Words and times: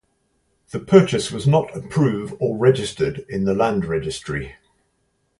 The 0.71 0.79
purchase 0.79 1.29
was 1.31 1.45
not 1.45 1.77
approved 1.77 2.33
or 2.39 2.57
registered 2.57 3.23
in 3.29 3.43
the 3.45 3.53
land 3.53 3.85
registry. 3.85 4.55